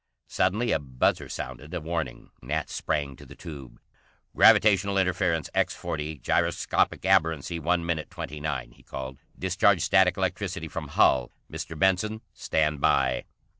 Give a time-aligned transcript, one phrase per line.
[0.27, 2.31] Suddenly a buzzer sounded a warning.
[2.41, 3.79] Nat sprang to the tube.
[4.35, 9.19] "Gravitational interference X40, gyroscopic aberrancy one minute 29," he called.
[9.37, 11.29] "Discharge static electricity from hull.
[11.51, 11.77] Mr.
[11.77, 13.25] Benson, stand by."